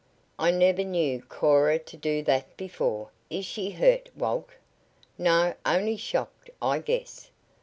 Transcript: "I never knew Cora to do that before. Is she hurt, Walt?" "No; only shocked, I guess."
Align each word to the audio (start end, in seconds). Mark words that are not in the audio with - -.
"I 0.39 0.49
never 0.49 0.83
knew 0.83 1.21
Cora 1.21 1.77
to 1.77 1.95
do 1.95 2.23
that 2.23 2.57
before. 2.57 3.11
Is 3.29 3.45
she 3.45 3.69
hurt, 3.69 4.09
Walt?" 4.17 4.49
"No; 5.15 5.53
only 5.63 5.95
shocked, 5.95 6.49
I 6.59 6.79
guess." 6.79 7.29